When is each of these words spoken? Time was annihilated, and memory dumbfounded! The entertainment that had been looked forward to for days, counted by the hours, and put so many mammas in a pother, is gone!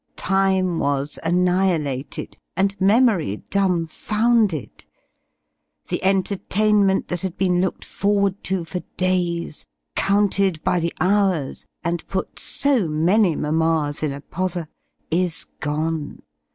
Time 0.15 0.79
was 0.79 1.19
annihilated, 1.23 2.35
and 2.57 2.75
memory 2.81 3.37
dumbfounded! 3.51 4.87
The 5.89 6.03
entertainment 6.03 7.07
that 7.09 7.21
had 7.21 7.37
been 7.37 7.61
looked 7.61 7.85
forward 7.85 8.43
to 8.45 8.65
for 8.65 8.79
days, 8.97 9.67
counted 9.95 10.63
by 10.63 10.79
the 10.79 10.93
hours, 10.99 11.67
and 11.83 12.03
put 12.07 12.39
so 12.39 12.87
many 12.87 13.35
mammas 13.35 14.01
in 14.01 14.11
a 14.11 14.21
pother, 14.21 14.67
is 15.11 15.45
gone! 15.59 16.23